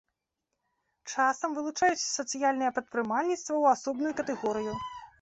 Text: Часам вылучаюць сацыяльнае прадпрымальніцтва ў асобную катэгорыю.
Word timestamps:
Часам 1.11 1.49
вылучаюць 1.59 2.03
сацыяльнае 2.17 2.73
прадпрымальніцтва 2.81 3.53
ў 3.63 3.79
асобную 3.79 4.13
катэгорыю. 4.21 4.73